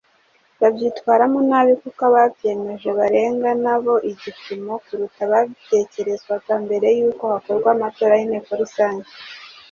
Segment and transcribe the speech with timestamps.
[0.59, 9.07] babyitwaramo nabi kuko ababyemeje barenga nabo igipimo kuruta ibyatekerezwaga mbere yuko hakorwa amatora y’inteko rusange.